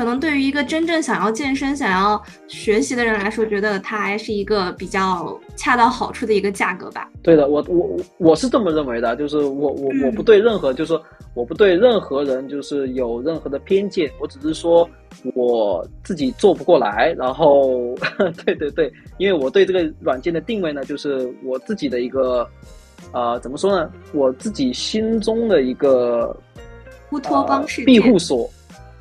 [0.00, 7.06] 可能对于一个真正想要健身、想要学习的人来说，觉得它还是一个比较恰到好处的一个价格吧。
[7.22, 10.98] 对的，我我我是这么认为的，就是我我我不对任何，就是
[11.34, 14.88] 我不对任何人就是有任何的偏见，我只是说
[15.34, 17.94] 我自己做不过来，然后
[18.46, 22.48] 对对对，因为我对这个软件的定位呢，就是我自己的一个
[23.12, 26.34] 呃怎么说呢，我自己心中的一个
[27.10, 28.48] 乌托邦世界庇护所。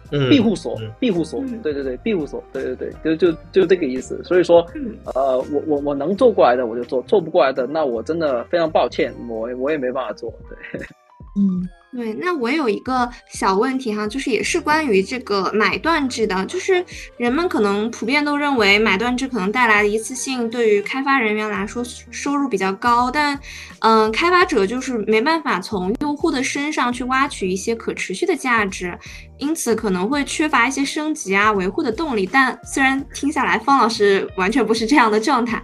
[0.09, 4.21] 庇护所，嗯庇护所，对对对，庇护所，对对对，就就就这个意思。
[4.23, 4.65] 所以说，
[5.13, 10.33] 呃，我我我能做过来的我就做，做不过来的那我真的非常抱歉，我我也没办法做。
[10.49, 10.79] 对，
[11.37, 11.67] 嗯。
[11.91, 16.85] 对，那我有一个小问题哈，就是也是关于这个买断制的，就是
[17.17, 23.37] 人们可能普遍都认为买断制可能带来的一次性对于开发人员来说收入比较高，但
[23.79, 28.95] 嗯，开发者就是没办法从用户的身上去挖取一些可持续的价值，
[29.39, 32.29] 因此可能会缺乏一些升级啊维护的动力。
[32.31, 35.59] 但虽然听下来方老师完全不是这样的状态，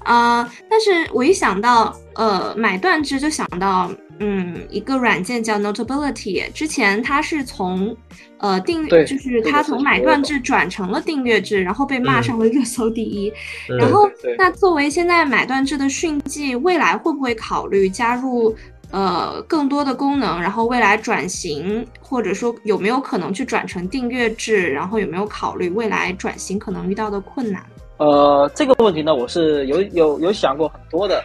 [0.00, 3.90] 啊，但是我一想到呃买断制就想到。
[4.22, 7.96] 嗯，一个软件叫 Notability，之前它是从，
[8.36, 13.32] 呃订阅，就是它从买断制转成了订阅制，然后被骂上了热搜第一。
[13.80, 14.06] 然后，
[14.36, 18.54] 那作为现在买断制的迅记，未来会不会考虑加入
[18.90, 20.38] 呃更多的功能？
[20.38, 24.68] 然后未来转型，或者说有没有可能去转成订阅制？
[24.68, 27.64] 然后有没有考虑未来转型可能遇到的困难？
[27.96, 31.24] 呃，这个问题呢，我是有有有想过很多的。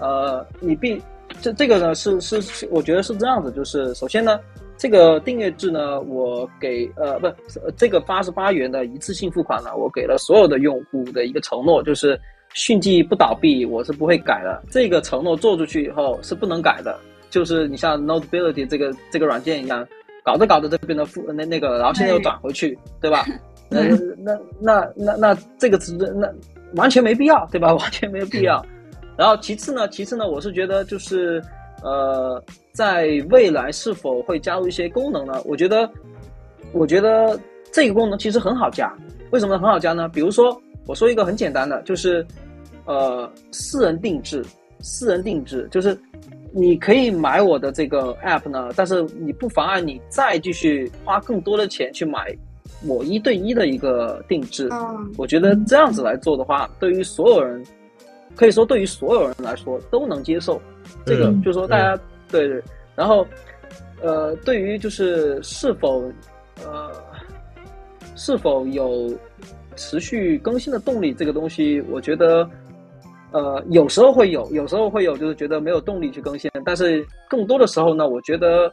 [0.00, 1.00] 呃，你必。
[1.42, 4.38] 这这个呢是是，我觉得是这样子，就是首先呢，
[4.78, 7.28] 这个订阅制呢，我给呃不，
[7.76, 12.18] 这个八十八元的一次性付款呢，我给了所有的用户的一个承诺，就是
[12.54, 14.62] 迅记不倒闭，我是不会改的。
[14.70, 16.96] 这个承诺做出去以后是不能改的，
[17.28, 19.86] 就是你像 Notability 这个这个软件一样，
[20.24, 23.26] 搞着搞着这边的付那那个，然后现在又转回去，对吧？
[23.68, 23.80] 那
[24.18, 26.30] 那那那那这个是那
[26.74, 27.72] 完全没必要，对吧？
[27.76, 28.64] 完全没有必要。
[29.16, 31.42] 然后其次呢，其次呢，我是觉得就是，
[31.82, 35.34] 呃，在未来是否会加入一些功能呢？
[35.44, 35.88] 我觉得，
[36.72, 37.38] 我觉得
[37.70, 38.90] 这个功能其实很好加。
[39.30, 40.08] 为什么很好加呢？
[40.08, 42.26] 比如说，我说一个很简单的，就是，
[42.86, 44.42] 呃，私人定制，
[44.80, 45.96] 私人定制就是
[46.50, 52.34] 你可以买我的这个 app 呢，但是你不妨碍你再继续花更多的钱去买
[52.86, 54.70] 我一对一的一个定制。
[55.18, 57.62] 我觉得这样子来做的话，对于所有人。
[58.34, 60.60] 可以说，对于所有人来说都能接受，
[61.04, 62.62] 这个就是说大家对对。
[62.94, 63.26] 然后，
[64.00, 66.10] 呃，对于就是是否
[66.64, 66.90] 呃
[68.16, 69.14] 是否有
[69.76, 72.48] 持续更新的动力这个东西，我觉得
[73.32, 76.50] 呃有时候会有，有时候会有，就是觉得没有动力去更新。
[76.64, 78.72] 但是更多的时候呢，我觉得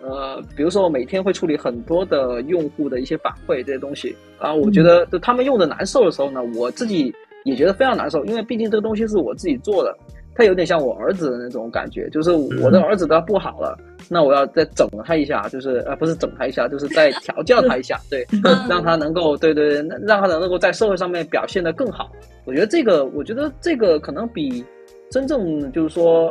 [0.00, 7.14] 呃，比如说我每天会处理很多的用户的一些反馈这些东西啊，我觉得就他们用的难受的时候呢，我自己。
[7.48, 9.96] 也觉得非常难受，因为毕竟这个东西是我自己做的，
[10.34, 12.30] 它有点像我儿子的那种感觉，就是
[12.62, 13.76] 我的儿子他不好了，
[14.08, 18.26] 那我要再整他一下，就是呃不是整他一下，就是再调教他一下，对，
[18.68, 22.10] 让他能够对对对，让他能够在社会上面表现的更好。
[22.44, 24.64] 我觉得这个，我觉得这个可能比
[25.10, 26.28] 真正就是说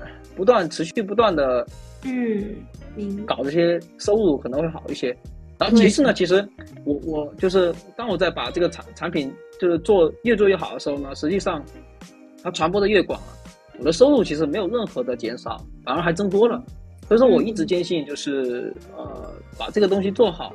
[0.00, 0.06] 呃
[0.36, 1.66] 不断持续不断的
[2.04, 5.16] 嗯搞这些收入可能会好一些。
[5.60, 6.48] 然后其次呢，其实
[6.86, 11.62] 我我就是当我在把这个产产品就是做越做越好的时候呢，实际上
[12.42, 13.26] 它传播的越广了，
[13.78, 16.62] 我的收入其实没有任何的减少，反而还增多了。
[17.06, 20.54] 所以说我一直坚信就是呃把这个东西做好，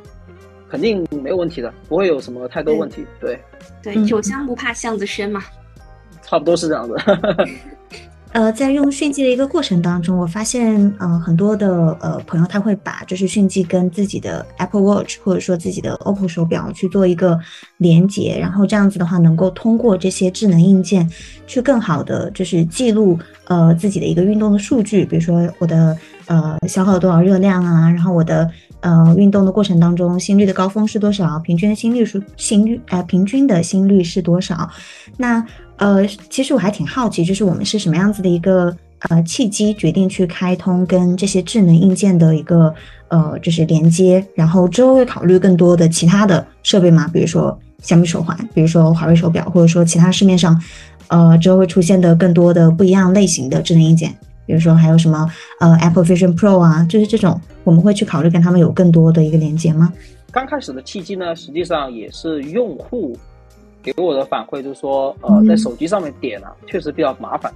[0.67, 3.05] 肯定没有问题的，不会有什么太多问题。
[3.21, 3.39] 对
[3.83, 5.43] 对，酒香不怕巷子深嘛，
[6.23, 6.95] 差不多是这样子。
[8.35, 17.39] 呃，在用迅记的一个过程当中，我发现，呃，很多的呃朋友他会把就是迅记跟自己的 Apple Watch 或者说自己的 OPPO 手表去做一个
[17.77, 21.09] 连接，然后这样子的话，能够通过这些智能硬件
[21.47, 28.51] 去更好的就是记录呃自己的一个运动的数据，比如说我的呃消耗了多少热量啊，然后我的
[28.85, 34.69] 呃运动的过程当中心率的高峰是多少，平均的心率数心率呃平均的心率是多少？
[35.17, 35.43] 那
[35.77, 38.75] 呃其实我还挺好奇，就是我们是什么样子的一个
[39.09, 42.73] 呃契机决定去开通跟这些智能硬件的一个
[43.09, 47.09] 呃就是连接，然后之后会考虑更多的其他的设备吗？
[47.11, 50.61] 比如说小米手环，比如说华为手表，或者说其他市面上。
[51.07, 54.11] 呃，之后会出现的更多的不一样类型的智能硬件，
[54.45, 55.29] 比如说还有什么
[55.59, 59.91] 呃 Apple Vision Pro 啊，就是这种，我们会去考虑跟他们有更多的一个连接吗？
[60.31, 63.17] 刚开始的契机呢，实际上也是用户
[63.81, 67.51] 给我的反馈，就是说，呃，在手机上面点啊，确实比较麻烦。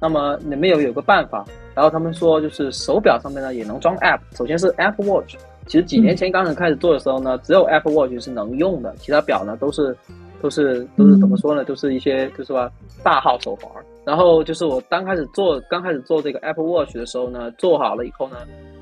[0.00, 1.44] 那么你们有有个办法？
[1.74, 4.20] 然后他们说，就是手表上面呢也能装 App。
[4.36, 9.96] 首先是 Apple Watch，其实几年前刚刚开始做的时候呢，只有 Apple Watch 是能用的，其他表呢都是。
[10.42, 11.64] 都是都是怎么说呢？
[11.64, 12.70] 都是一些就是说
[13.02, 13.82] 大号手环。
[14.04, 18.36] 然后就是我刚开始做刚开始做这个 Apple Watch 的时候呢，做好了以后呢，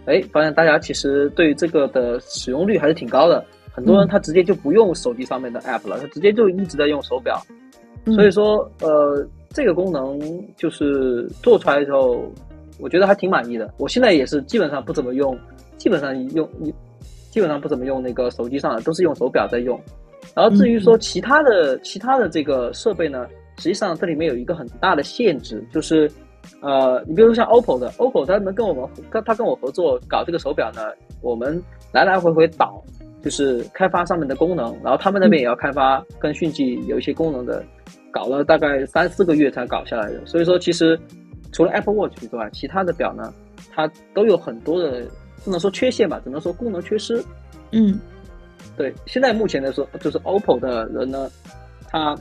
[0.06, 3.44] 哎，发现大家其实对于这个的使用率还是挺高的。
[3.74, 7.40] 很多人他直接就不用手机上面的 App 了，他直接就一直在用手表。
[8.06, 10.20] 所以说，呃，这个功能
[10.56, 12.20] 就是做出来的时候，
[12.80, 13.72] 我觉得还挺满意的。
[13.78, 15.38] 我现在也是基本上不怎么用，
[15.78, 16.74] 基本上用你
[17.30, 19.80] 基本上不怎么用那个手机上的，都是用手表在用。
[20.34, 23.26] 然后至于说其他的其他的这个设备呢，
[23.62, 26.10] 实际上这里面有一个很大的限制，就是，
[26.60, 30.80] 呃，你比如说像 OPPO 的，OPPO 他能跟我们跟他跟我合作搞这个手表呢，
[31.20, 32.82] 我们来来回回导，
[33.22, 37.64] 就是开发上面的功能，然后他们那边也要开发跟迅记有一些功能的，
[38.10, 40.26] 搞了大概三四个月才搞下来的。
[40.26, 40.98] 所以说，其实
[41.52, 43.32] 除了 Apple Watch 之外，其他的表呢，
[43.72, 45.06] 它都有很多的
[45.44, 47.22] 不能说缺陷吧，只能说功能缺失。
[47.70, 48.00] 嗯。
[48.74, 51.30] 对，现在目前来说，就是 OPPO 的人呢，
[51.88, 52.16] 他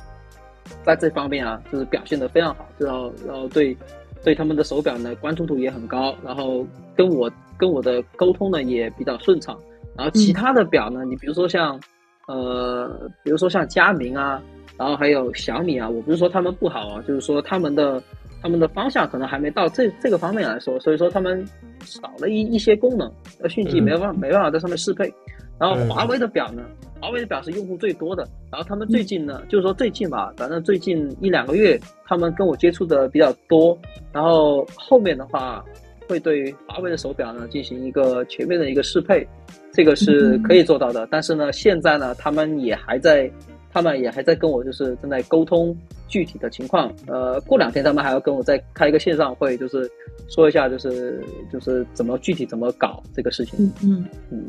[0.83, 3.75] 在这方面啊，就是表现的非常好，然后然后对
[4.23, 9.57] 对他们的手表呢关注度也很高，然后跟我跟我的沟通呢也比较顺畅。
[9.95, 11.79] 然后其他的表呢，你比如说像
[12.27, 12.89] 呃，
[13.23, 14.41] 比如说像佳明啊，
[14.77, 18.01] 然后还有小米啊，我不是说他们不好啊，就是说他们的
[18.41, 21.45] 他们的方向可能还没到这这个方面来说，所以说他们
[21.81, 25.13] 少了一一些功能，呃，迅记没办法没办法在上面适配。
[25.61, 26.63] 然后华为的表呢，
[26.99, 28.27] 华为的表是用户最多的。
[28.51, 33.77] 然后他们最近呢，就是说最近吧，反正最近一两个月，他们跟我接触的比较多。
[34.11, 35.63] 然后后面的话，
[36.07, 39.23] 会对华为的手表呢进行一个全面的一个适配，
[39.71, 41.07] 这个是可以做到的。
[41.11, 43.29] 但是呢，现在呢，他们也还在，
[43.71, 46.91] 他们也还在跟我就是正在沟通具体的情况。
[47.05, 49.87] 呃，过两天他们还要跟我再开一个线上会，就是
[50.27, 53.63] 说一下，就是就是怎么具体怎么搞这个事情。
[53.63, 54.45] 嗯嗯嗯。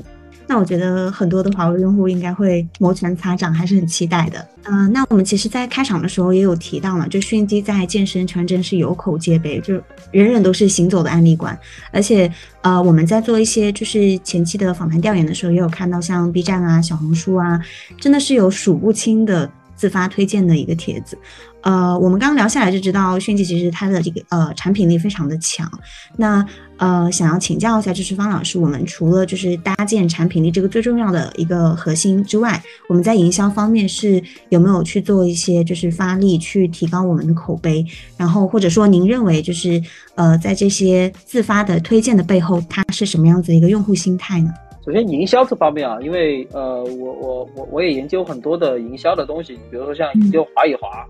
[0.46, 4.46] 那我觉得很多的华为用户应该会摩拳擦掌，还是很期待的。
[4.64, 9.74] 嗯，那我们其实，在开场的时候也有提到嘛，就迅机在健身圈真是有口皆碑，就
[10.10, 11.58] 人人都是行走的案例馆。
[11.90, 17.60] 而且，呃，我们在做一些就是前期的访谈调研的时候，也有看到像 B 站啊、小红书啊，
[17.98, 21.18] 真的是有数不清的自发推荐的一个帖子。
[21.62, 25.70] 呃，我们刚刚聊下来就知道，迅记其实它的这个呃产品力非常的强。
[26.16, 26.44] 那
[26.76, 37.86] 呃，想要请教一下，就是方老师，我们除了就是搭建产品力这个最重要的一个核心之外，我们在营销方面是有没有去做一些就是发力去提高我们的口碑？
[38.16, 39.80] 然后或者说您认为就是
[40.16, 44.52] 呃，在这些自发的推荐的背后，它是什么样子一个用户心态呢？
[44.84, 51.06] 首先营销这方面啊，因为呃，我我我我也研究很多的营销的东西，比如说像研究华与华。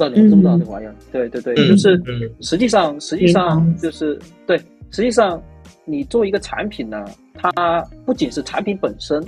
[0.00, 0.94] 不知道你们知不知道这个玩意儿？
[1.12, 2.00] 对对对，就是
[2.40, 4.56] 实际上实际上就是对，
[4.90, 5.42] 实际上
[5.84, 9.22] 你做一个产品呢，它不仅是产品本身，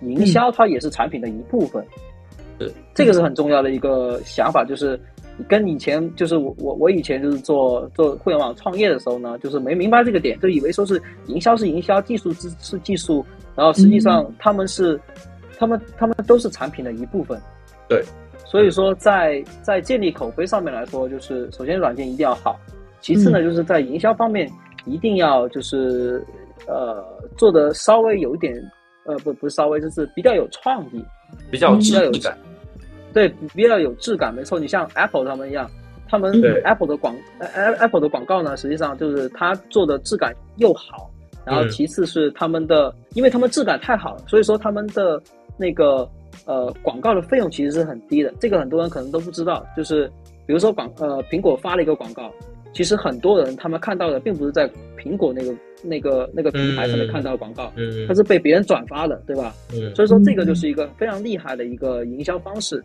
[0.00, 1.84] 营销它也是产品的一部分。
[2.58, 4.98] 对，这个是很重要的一个想法，就是
[5.48, 13.24] 跟以前就是我我我以前就是做做互联网创业的时候呢，就是没明白这个点，就以为说是营销是营销，技术是是技术，
[13.56, 14.98] 然后实际上他们是
[15.58, 17.40] 他们他们都是产品的一部分。
[17.88, 18.02] 对。
[18.54, 22.56] 所以说，在在建立口碑上面来说，就是首先软件一定要好，
[23.00, 24.48] 其次呢，就是在营销方面
[24.84, 26.24] 一定要就是
[26.68, 27.04] 呃
[27.36, 28.54] 做的稍微有一点
[29.06, 31.04] 呃不不是稍微就是比较有创意，
[31.50, 32.38] 比较有质感，
[33.12, 34.56] 对，比较有质感，没错。
[34.56, 35.68] 你像 Apple 他们一样，
[36.08, 36.32] 他们
[36.62, 41.10] Apple 的广 Apple 的广告呢，实际上就是它做的质感又好，
[41.44, 45.20] 然后其次是他们的，因为他们质感太好了，所以说他们的
[45.58, 46.08] 那个。
[46.46, 49.64] 呃，广告的费用其实是很低的，这个很多人可能都不知道。
[49.76, 50.06] 就是
[50.46, 52.32] 比如说广呃，苹果发了一个广告，
[52.72, 54.68] 其实很多人他们看到的并不是在
[54.98, 59.54] 苹果那个那个那个平台上面看到的广告，嗯，它是被别人转发的，对吧？
[59.72, 62.82] 嗯，所以说这个就是一个非常厉害的一个营销方式。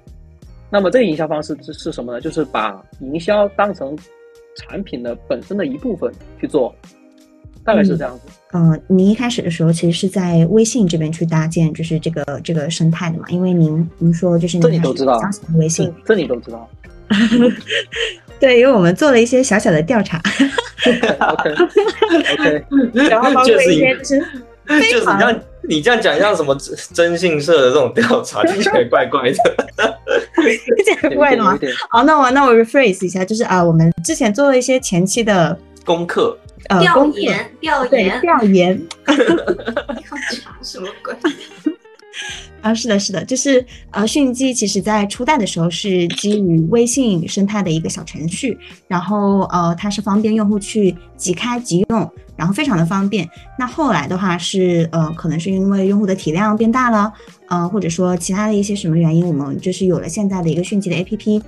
[0.71, 2.21] 那么这个营销方式是是什么呢？
[2.21, 3.97] 就是把营销当成
[4.55, 6.73] 产品的本身的一部分去做。
[7.69, 8.21] 大概是这样子。
[8.51, 13.25] 呃，您一开始的时候其实是在微信这边去搭建，就是这个这个生态的嘛？
[13.29, 15.19] 因为您您说就是这你都知道，
[15.55, 16.67] 微信这你都知道。
[18.39, 20.19] 对，因为我们做了一些小小的调查。
[20.87, 21.53] OK
[22.33, 22.63] OK，
[23.09, 24.19] 然后包括一些就是
[24.67, 26.57] 就是你像你这样讲像什么
[26.93, 29.37] 征信社的这种调查，听起来怪怪的。
[30.83, 31.59] 这样怪的吗？
[31.89, 35.55] 好，那我那我 rephrase 一下，就是啊，我们之前做了一些前期的
[35.85, 36.35] 功课，
[36.67, 38.77] 呃，调研，调研，调研。
[39.05, 39.15] 调
[40.41, 41.15] 查什么鬼？
[42.61, 48.57] 啊，是的，是的，就是呃，迅记其实在初代的时候是基于微信生态的一个小程序，
[48.87, 53.29] 然后呃，它是方便用户去即开即用，然后非常的方便。
[53.57, 57.13] 那后来的话是呃，可能是因为用户的体量变大了，
[57.47, 61.41] 呃，或者说其他的一些什么原因，我们就是有了现在的一个迅记的 APP。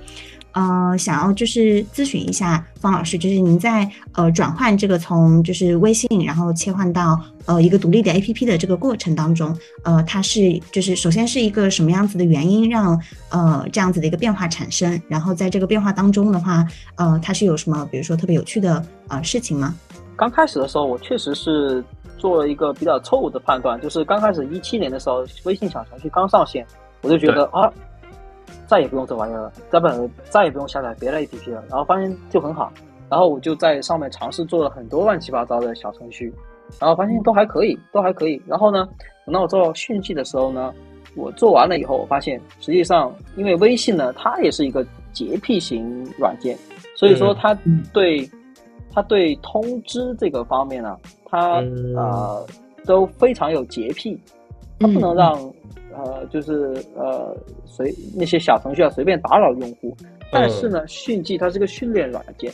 [0.52, 13.00] 呃，想要就是咨询一下方老师，就是您在呃转换这个从就是微信，然后切换到呃一个独立的 APP 的这个过程当中，呃，它是就是首先是一个什么样子的原因让
[13.30, 15.00] 呃这样子的一个变化产生？
[15.08, 19.74] 然后在这个变化当中的话，呃，它是有什么比如说特别有趣的呃事情吗？
[20.16, 21.82] 刚开始的时候，我确实是
[22.18, 26.66] 做了一个比较错误的判断，就是刚开始一七年的时候，微信小程序刚上线，
[27.00, 27.72] 我就觉得啊。
[28.72, 29.86] 再也不用这玩意儿了，再不
[30.30, 32.72] 再也不用下载别的 APP 了，然后发现就很好，
[33.10, 36.32] 然后我就在上面尝试做了很多乱七八糟的小程序，
[36.80, 38.40] 然后发现都还可以，都还可以。
[38.46, 38.88] 然后呢，
[39.26, 40.72] 等到我做讯息的时候呢，
[41.14, 46.56] 我做完了以后，我发现实际上因为微信呢，它也是一个洁癖型软件，
[46.96, 47.54] 所以说它
[47.92, 48.26] 对
[48.90, 50.96] 它对通知这个方面呢，
[51.26, 51.56] 它
[51.94, 52.46] 呃
[52.86, 54.18] 都非常有洁癖，
[54.80, 55.38] 它不能让。
[55.92, 59.94] 呃，就是呃，随那些小程序啊，随便打扰用户。
[60.30, 62.50] 但是呢，迅记它是个训练软件。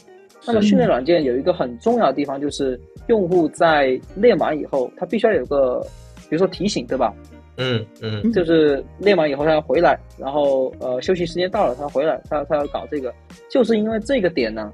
[0.46, 2.78] 那么训练软件有一个很重要的地方，就是
[3.08, 5.80] 用户在练完以后，他必须要有个，
[6.28, 7.12] 比如说提醒，对吧？
[7.56, 8.32] 嗯嗯。
[8.32, 13.12] 就是练完以后他要回来，然后呃休息时间到了他要回来，他他要搞这个，
[13.50, 14.72] 就是因为这个点呢，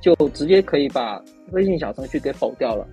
[0.00, 2.86] 就直接可以把微信小程序给否掉了，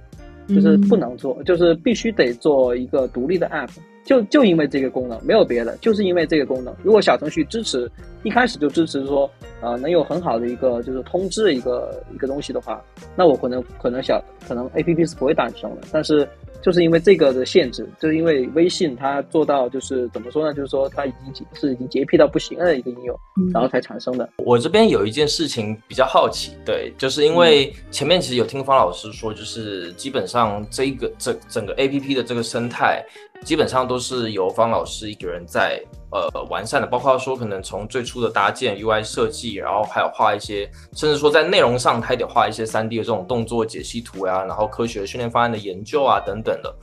[0.50, 3.70] 就是不能做，就是必须得做一个独立的 app。
[4.04, 6.76] 就就因为这个功能，没有别的，就是因为这个功能。
[6.82, 7.90] 如果小程序支持，
[8.24, 9.30] 一开始就支持说，
[9.62, 12.84] 呃，能有很好的一个就是通知的一个一个东西的话，
[13.16, 15.88] 那我可能可能小可能 A P P 是不会诞生的。
[15.92, 16.28] 但是。
[16.62, 20.54] 就是因为这个的限制，就是因为微信它做到就是怎么说呢？
[20.54, 23.20] 就是说它已经是已经洁癖到不行的一个应用，
[23.54, 24.30] 然后才产生的。
[24.38, 33.04] 我这边有一件事情比较好奇，对，就是因为前面其实有听方老师说，就是基本上这个整整个 A P P 的这个生态，
[33.44, 35.82] 基本上都是由方老师一个人在。
[36.12, 46.74] 呃，完善的，包括说可能从最初的搭建 UI 设计，然后还有画一些，甚至说在内容上，他也得画一些 3D 的这种动作解析图呀，然后科学训练方案的研究啊等等的，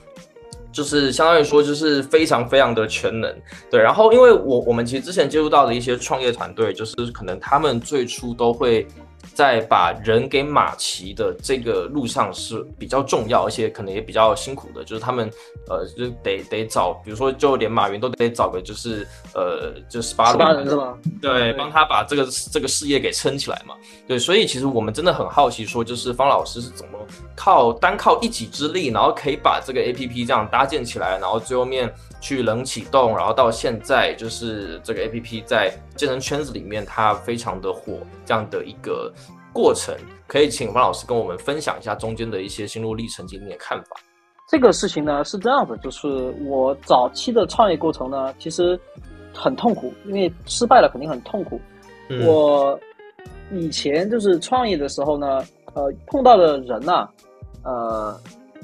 [0.70, 3.34] 就是相当于说就是非常非常的全能。
[3.70, 8.86] 对，然后因为我我们其实之前接触到的一些创业团队，就是可能他们最初都会。
[9.34, 15.30] 在把人给马骑的这个路上是比较重要，而且可能也比较辛苦的，就是他们
[15.68, 20.96] 呃，就得得找，比如说就连马云都得找个就是呃，就十八人是吗？
[21.20, 23.74] 对，帮他把这个这个事业给撑起来嘛。
[24.06, 26.98] 对，所以其实我们真的很好奇，说就是方老师是怎么
[27.34, 31.92] 靠单靠一己之力，然后可以把这个 A P P 这样搭建起来，然后最后面
[32.26, 39.12] 去冷启动，然后到现在就是这个 A P P 在健身圈子里面它非常的火，这样的一个。
[39.52, 39.94] 过程
[40.26, 43.96] 可以请方老师跟我们分享一下中间的一些心路历程及你的看法。
[44.50, 48.78] 这个事情呢是这样子，就是我早期的创业过程呢，其实
[49.32, 51.60] 很痛苦，因为失败了肯定很痛苦。
[52.26, 52.78] 我
[53.52, 55.42] 以前就是创业的时候呢，
[55.74, 57.08] 呃，碰到的人呐，
[57.62, 58.20] 呃。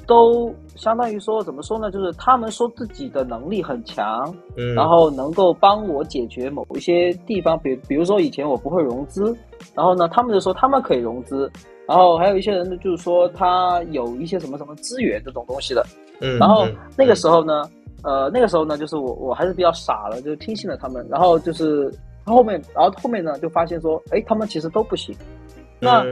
[0.06, 1.90] 都相当于说怎么说呢？
[1.90, 9.36] 就是他们说自己的能力很强，嗯，然后能够帮我解决某一些地方，比比如说以前我不会融资，
[9.74, 11.50] 然后呢，他们就说他们可以融资，
[11.86, 15.84] 然后还有一些人呢，就是说他有一些什么什么资源这种东西的，
[16.20, 17.68] 嗯，然后那个时候呢，
[18.02, 21.92] 呃，那个时候呢，就是我我还是比较傻了，就听信了他们，然后就是
[22.24, 25.14] 后面，然后后面呢就发现说，哎，他们其实都不行，
[25.78, 26.04] 那。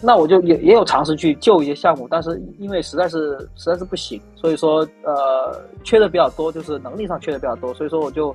[0.00, 8.34] 那我就也也有尝试去救一些项目，但是因为实在是实在是不行，所以说呃缺的比较多，就是能力上缺的比较多，所以说我就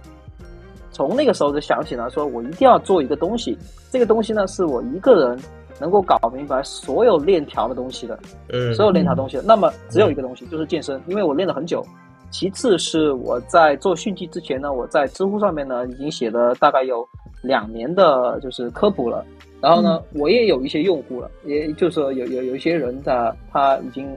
[0.91, 3.57] 从那个时候就想起来，说我一定要做一个东西，
[3.91, 5.39] 这个东西呢是我一个人
[5.79, 8.17] 能够搞明白所有链条的东西的，
[8.49, 11.85] 嗯，所有链条东西，那么只有一个东西就是健身，因为我练了很久。
[12.29, 17.07] 其次是我在做训记之前呢，我在知乎上面呢已经写了大概有
[17.41, 19.23] 两年的就是科普了。
[19.61, 24.07] 然后呢，我也有一些用户了，也就是说有有有一些人他他已经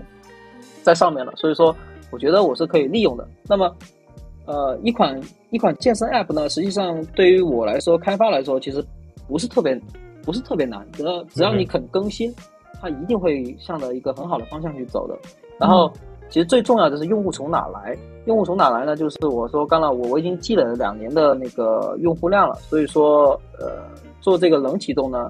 [0.83, 1.75] 在上面了，所以说
[2.11, 3.27] 我觉得我是可以利用的。
[3.49, 3.75] 那么，
[4.47, 5.19] 呃，一款
[5.51, 8.85] 一款健身 App 呢，实际上对于我来说，开发来说，其实
[9.27, 9.81] 不是特别
[10.23, 12.35] 不是特别难，只要只要你肯更新，
[12.81, 15.17] 它一定会向着一个很好的方向去走的。
[15.59, 15.91] 然后，
[16.29, 17.97] 其实最重要的是用户从哪来？
[18.27, 18.95] 用户从哪来呢？
[18.95, 23.83] 就是我说刚了我我已经积累了两年的那个用户量了，所以说呃
[24.21, 25.29] 做这个冷启动呢，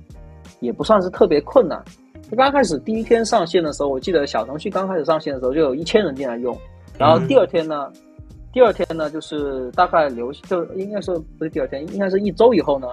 [0.60, 1.82] 也不算是特别困难。
[2.36, 6.56] 刚开始第一天上线的时候，我记得小程序刚开始上线的时候就有一千人进来用，
[6.96, 7.90] 然后第二天呢，
[8.52, 12.86] 第二天呢就是大概留就应该是不是第二天，应该是一周以后呢，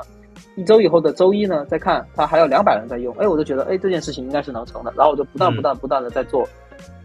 [0.55, 6.47] 一周以后的周一呢再看它还有两百人在用，哎，我就觉得哎这件事情应该是能成的，然后我就不断不断不断的在做。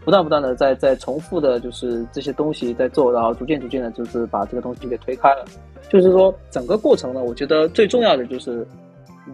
[0.03, 5.45] 不断不断的在在重复的，就是这些东西在做，然后逐渐逐渐的，就是把这个东西给推开了。
[5.89, 8.67] 就是说，整个过程呢，我觉得最重要的就是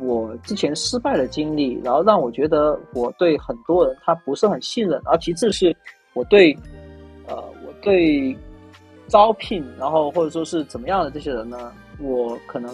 [0.02, 5.76] 我之前失败的经历，然后让我觉得我对很多人他不是很信任，而其次是
[6.14, 6.56] 我对
[7.28, 7.36] 呃
[7.66, 8.38] 我对
[9.08, 12.70] 招聘，然后或者说是怎么样的这些人呢，我可能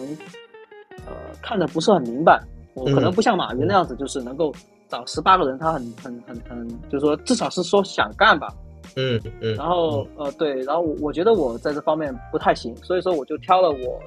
[1.05, 2.41] 呃看的不是很明白，
[2.73, 4.53] 我可能不像马云那样子，就是能够。
[4.87, 8.53] 找十八个人，他很很很很，就是说至少是说想干吧，
[8.95, 13.99] 嗯嗯，然后呃对，然后我我觉得我在这方面不太行，所以说我就挑了我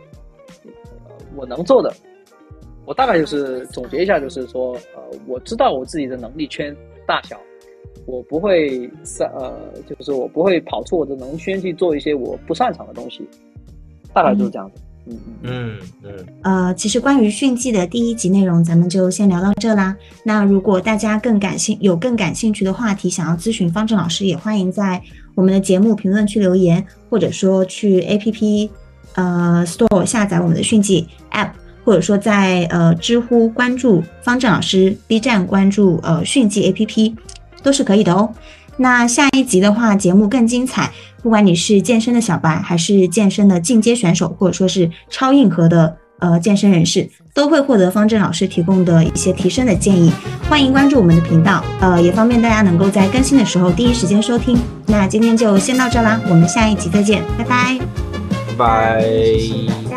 [1.36, 1.92] 我能做的，
[2.86, 6.74] 我大概就是总结一下，就是说呃我知道我自己的能力圈
[7.06, 7.38] 大小，
[8.06, 9.52] 我不会擅呃
[9.86, 13.28] 就是我不会跑出我的能圈去做一些我不擅长的东西，
[14.14, 14.80] 大概就是这样子。
[14.82, 14.87] 嗯
[15.42, 19.96] 嗯嗯，呃，其实关于训技的第一集内容，咱们就先聊到这啦。
[20.24, 25.00] 那如果大家更感兴有更感兴趣的话题，想要咨询方正老师，也欢迎在
[25.34, 28.70] 我们的节目评论区留言，或者说去 A P P
[29.14, 31.50] 呃 Store 下载我们的训技 App，
[31.84, 37.16] 或者说在呃知乎关注方正老师，B 站关注呃训技 A P P，
[37.62, 38.32] 都是可以的哦。
[38.78, 40.90] 那下一集的话，节目更精彩。
[41.22, 50.12] 不管你是健身的小白，还是健身的进阶选手，或者说是超硬核的呃健身人士，都会获得方正老师提供的一些提升的建议。
[50.48, 54.56] 欢迎关注我们的频道，呃，也方便大家能够在更新的时候第一时间收听。
[54.86, 57.78] 那今天就先到这啦，我们下一集再见，拜拜，
[58.46, 59.87] 拜拜。